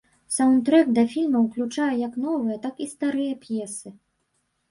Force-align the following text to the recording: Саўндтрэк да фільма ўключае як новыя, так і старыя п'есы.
Саўндтрэк 0.35 0.87
да 0.99 1.01
фільма 1.11 1.41
ўключае 1.47 1.91
як 2.07 2.17
новыя, 2.23 2.57
так 2.65 2.81
і 2.85 2.89
старыя 2.93 3.33
п'есы. 3.43 3.89